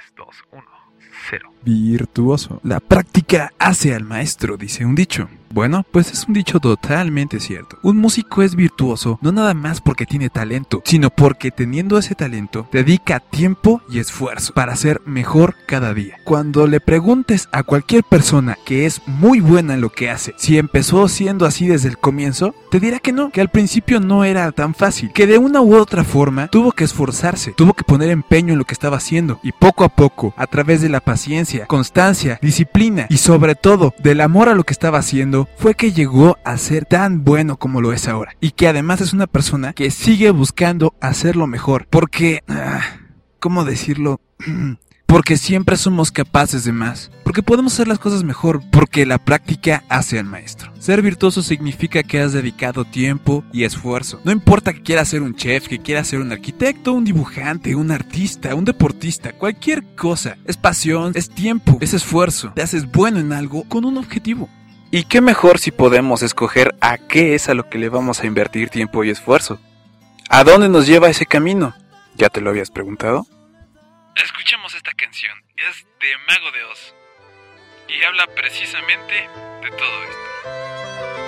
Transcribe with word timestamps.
3, 0.00 0.12
2, 0.16 0.26
1, 0.52 0.64
0. 1.30 1.52
Virtuoso. 1.62 2.60
La 2.62 2.80
práctica 2.80 3.52
hace 3.58 3.94
al 3.94 4.04
maestro, 4.04 4.56
dice 4.56 4.86
un 4.86 4.94
dicho. 4.94 5.28
Bueno, 5.52 5.84
pues 5.90 6.12
es 6.12 6.28
un 6.28 6.34
dicho 6.34 6.60
totalmente 6.60 7.40
cierto. 7.40 7.76
Un 7.82 7.96
músico 7.96 8.42
es 8.42 8.54
virtuoso 8.54 9.18
no 9.20 9.32
nada 9.32 9.52
más 9.52 9.80
porque 9.80 10.06
tiene 10.06 10.30
talento, 10.30 10.80
sino 10.84 11.10
porque 11.10 11.50
teniendo 11.50 11.98
ese 11.98 12.14
talento 12.14 12.68
dedica 12.70 13.18
tiempo 13.18 13.82
y 13.90 13.98
esfuerzo 13.98 14.54
para 14.54 14.76
ser 14.76 15.02
mejor 15.06 15.56
cada 15.66 15.92
día. 15.92 16.18
Cuando 16.24 16.68
le 16.68 16.78
preguntes 16.78 17.48
a 17.50 17.64
cualquier 17.64 18.04
persona 18.04 18.56
que 18.64 18.86
es 18.86 19.02
muy 19.08 19.40
buena 19.40 19.74
en 19.74 19.80
lo 19.80 19.90
que 19.90 20.08
hace, 20.08 20.34
si 20.36 20.56
empezó 20.56 21.08
siendo 21.08 21.46
así 21.46 21.66
desde 21.66 21.88
el 21.88 21.98
comienzo, 21.98 22.54
te 22.70 22.78
dirá 22.78 23.00
que 23.00 23.12
no, 23.12 23.30
que 23.30 23.40
al 23.40 23.50
principio 23.50 23.98
no 23.98 24.22
era 24.22 24.52
tan 24.52 24.72
fácil, 24.72 25.10
que 25.12 25.26
de 25.26 25.38
una 25.38 25.62
u 25.62 25.74
otra 25.74 26.04
forma 26.04 26.46
tuvo 26.46 26.70
que 26.70 26.84
esforzarse, 26.84 27.54
tuvo 27.56 27.74
que 27.74 27.82
poner 27.82 28.10
empeño 28.10 28.52
en 28.52 28.60
lo 28.60 28.66
que 28.66 28.74
estaba 28.74 28.98
haciendo 28.98 29.40
y 29.42 29.50
poco 29.50 29.82
a 29.82 29.89
poco, 29.90 30.34
a 30.36 30.46
través 30.46 30.80
de 30.80 30.88
la 30.88 31.00
paciencia, 31.00 31.66
constancia, 31.66 32.38
disciplina 32.42 33.06
y 33.10 33.18
sobre 33.18 33.54
todo 33.54 33.94
del 34.02 34.20
amor 34.20 34.48
a 34.48 34.54
lo 34.54 34.64
que 34.64 34.72
estaba 34.72 34.98
haciendo, 34.98 35.48
fue 35.56 35.74
que 35.74 35.92
llegó 35.92 36.38
a 36.44 36.56
ser 36.56 36.84
tan 36.86 37.24
bueno 37.24 37.56
como 37.58 37.80
lo 37.80 37.92
es 37.92 38.08
ahora. 38.08 38.32
Y 38.40 38.52
que 38.52 38.68
además 38.68 39.00
es 39.00 39.12
una 39.12 39.26
persona 39.26 39.72
que 39.72 39.90
sigue 39.90 40.30
buscando 40.30 40.94
hacerlo 41.00 41.46
mejor. 41.46 41.86
Porque... 41.90 42.42
ah, 42.48 42.80
¿Cómo 43.40 43.64
decirlo? 43.64 44.20
Porque 45.10 45.36
siempre 45.36 45.76
somos 45.76 46.12
capaces 46.12 46.62
de 46.62 46.70
más. 46.70 47.10
Porque 47.24 47.42
podemos 47.42 47.72
hacer 47.72 47.88
las 47.88 47.98
cosas 47.98 48.22
mejor. 48.22 48.62
Porque 48.70 49.04
la 49.04 49.18
práctica 49.18 49.82
hace 49.88 50.20
al 50.20 50.24
maestro. 50.24 50.72
Ser 50.78 51.02
virtuoso 51.02 51.42
significa 51.42 52.04
que 52.04 52.20
has 52.20 52.32
dedicado 52.32 52.84
tiempo 52.84 53.42
y 53.52 53.64
esfuerzo. 53.64 54.20
No 54.22 54.30
importa 54.30 54.72
que 54.72 54.84
quieras 54.84 55.08
ser 55.08 55.22
un 55.22 55.34
chef, 55.34 55.66
que 55.66 55.80
quieras 55.80 56.06
ser 56.06 56.20
un 56.20 56.30
arquitecto, 56.30 56.92
un 56.92 57.04
dibujante, 57.04 57.74
un 57.74 57.90
artista, 57.90 58.54
un 58.54 58.64
deportista, 58.64 59.32
cualquier 59.32 59.82
cosa. 59.96 60.36
Es 60.44 60.56
pasión, 60.56 61.10
es 61.16 61.28
tiempo, 61.28 61.78
es 61.80 61.92
esfuerzo. 61.92 62.52
Te 62.54 62.62
haces 62.62 62.88
bueno 62.88 63.18
en 63.18 63.32
algo 63.32 63.64
con 63.64 63.84
un 63.84 63.98
objetivo. 63.98 64.48
Y 64.92 65.02
qué 65.02 65.20
mejor 65.20 65.58
si 65.58 65.72
podemos 65.72 66.22
escoger 66.22 66.76
a 66.80 66.98
qué 66.98 67.34
es 67.34 67.48
a 67.48 67.54
lo 67.54 67.68
que 67.68 67.78
le 67.78 67.88
vamos 67.88 68.20
a 68.20 68.26
invertir 68.26 68.68
tiempo 68.68 69.02
y 69.02 69.10
esfuerzo. 69.10 69.58
¿A 70.28 70.44
dónde 70.44 70.68
nos 70.68 70.86
lleva 70.86 71.10
ese 71.10 71.26
camino? 71.26 71.74
¿Ya 72.16 72.28
te 72.28 72.40
lo 72.40 72.50
habías 72.50 72.70
preguntado? 72.70 73.26
Es 75.56 75.86
de 75.98 76.18
Mago 76.28 76.50
de 76.50 76.64
Oz. 76.64 76.94
Y 77.88 78.02
habla 78.04 78.26
precisamente 78.34 79.14
de 79.14 79.70
todo 79.70 80.04
esto. 80.04 81.19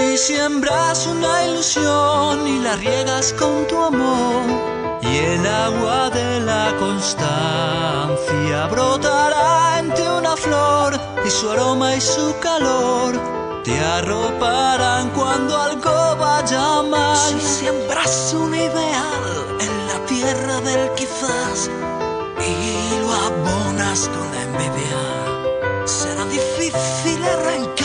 Si 0.00 0.16
siembras 0.16 1.06
una 1.06 1.46
ilusión 1.46 2.46
y 2.48 2.58
la 2.60 2.74
riegas 2.76 3.34
con 3.34 3.66
tu 3.68 3.76
amor, 3.76 4.44
y 5.02 5.16
el 5.18 5.46
agua 5.46 6.08
de 6.08 6.40
la 6.40 6.74
constancia 6.78 8.66
brotará 8.70 9.78
en 9.78 9.92
ti 9.92 10.02
una 10.02 10.34
flor, 10.36 10.98
y 11.24 11.30
su 11.30 11.50
aroma 11.50 11.94
y 11.96 12.00
su 12.00 12.34
calor 12.40 13.12
te 13.62 13.78
arroparán 13.78 15.10
cuando 15.10 15.60
algo 15.60 16.16
vaya 16.16 16.82
mal. 16.82 17.16
Si 17.16 17.38
siembras 17.38 18.34
un 18.34 18.54
ideal 18.54 19.24
en 19.60 19.86
la 19.86 20.06
tierra 20.06 20.60
del 20.62 20.90
quizás 20.94 21.70
y 22.40 23.00
lo 23.00 23.12
abonas 23.26 24.08
con 24.08 24.26
la 24.32 24.42
envidia, 24.48 25.02
será 25.84 26.24
difícil 26.24 27.22
arrancar 27.22 27.79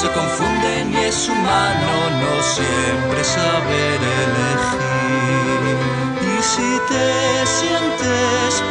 se 0.00 0.08
confunden 0.12 0.92
y 0.92 0.96
es 0.96 1.28
humano 1.28 1.92
no 2.20 2.42
siempre 2.42 3.24
saber 3.24 3.98
elegir. 4.22 5.76
Y 6.22 6.42
si 6.42 6.70
te 6.88 7.46
sientes 7.46 8.62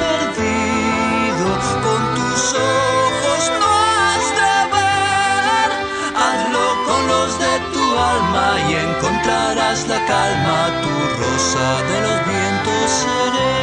y 8.55 8.73
encontrarás 8.73 9.87
la 9.87 9.99
calma, 10.05 10.59
tu 10.81 10.93
rosa 11.19 11.69
de 11.89 11.97
los 12.05 12.17
vientos 12.31 12.85
seré. 13.01 13.55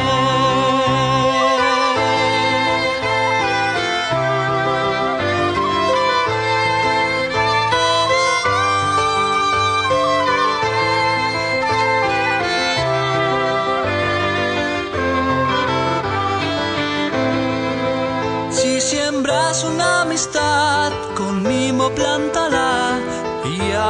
Si 18.51 18.81
siembras 18.81 19.63
una 19.63 20.01
amistad, 20.03 20.91
con 21.15 21.43
mimo 21.43 21.89
plántala 21.89 22.64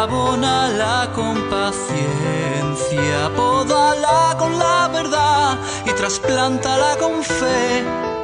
y 0.05 0.07
abónala 0.07 1.11
con 1.16 1.49
paciencia. 1.49 3.31
Pódala 3.35 4.35
con 4.38 4.57
la 4.57 4.88
verdad 4.88 5.57
y 5.85 5.91
trasplántala 5.93 6.97
con 6.97 7.23
fe, 7.23 7.83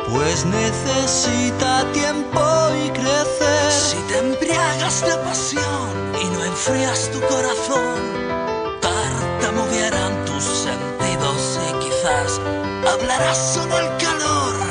pues 0.10 0.46
necesita 0.46 1.86
tiempo 1.92 2.42
y 2.86 2.90
crecer. 2.92 3.72
Si 3.72 3.98
te 4.08 4.18
embriagas 4.20 5.02
de 5.02 5.16
pasión 5.28 5.90
y 6.22 6.26
no 6.26 6.44
enfrías 6.46 7.10
tu 7.12 7.20
corazón, 7.22 8.00
tartamudearán 8.82 10.26
tus 10.26 10.44
sentidos 10.44 11.60
y 11.68 11.74
quizás 11.84 12.40
hablarás 12.94 13.38
solo 13.56 13.78
el 13.80 13.98
calor 13.98 14.71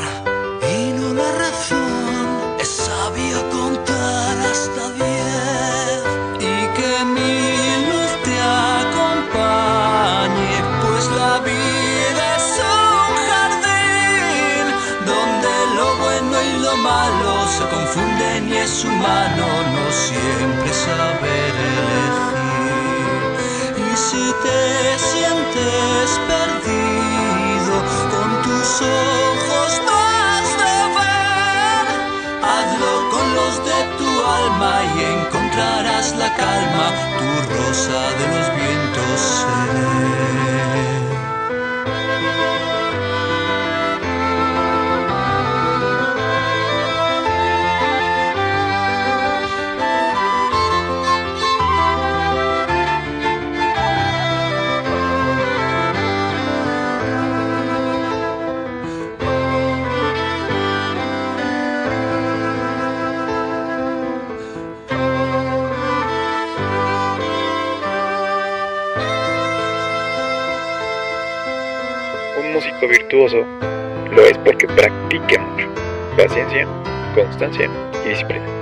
y 18.49 18.53
es 18.57 18.85
humano 18.85 19.47
no 19.75 19.93
siempre 19.93 20.73
saber 20.73 21.53
elegir. 21.71 22.31
Y 23.77 23.97
si 23.97 24.25
te 24.45 24.63
sientes 24.99 26.21
perdido 26.31 27.75
con 28.13 28.29
tus 28.43 28.69
ojos 28.83 29.71
no 29.87 29.97
has 30.19 30.49
de 30.63 30.77
ver, 30.99 31.85
hazlo 32.53 32.93
con 33.11 33.27
los 33.35 33.55
de 33.69 33.81
tu 33.99 34.11
alma 34.41 34.75
y 34.95 34.99
encontrarás 35.19 36.07
la 36.17 36.31
calma, 36.35 36.87
tu 37.19 37.29
rosa 37.55 38.03
de 38.19 38.27
los 38.35 38.47
vientos. 38.57 39.90
Músico 72.53 72.89
virtuoso 72.89 73.47
lo 74.13 74.27
es 74.27 74.37
porque 74.39 74.67
practique 74.67 75.39
mucho. 75.39 75.69
Paciencia, 76.17 76.67
constancia 77.15 77.71
y 78.05 78.09
disciplina. 78.09 78.60